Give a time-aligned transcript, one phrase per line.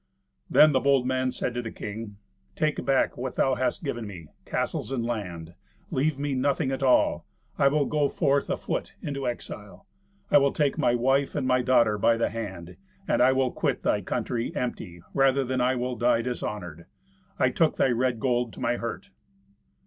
[0.49, 2.17] Then the bold man said to the king,
[2.55, 5.53] "Take back what thou hast given me—castles and land.
[5.91, 7.27] Leave me nothing at all.
[7.59, 9.85] I will go forth afoot into exile.
[10.31, 12.77] I will take my wife and my daughter by the hand,
[13.07, 16.87] and I will quit thy country empty, rather than I will die dishonoured.
[17.37, 19.11] I took thy red gold to my hurt."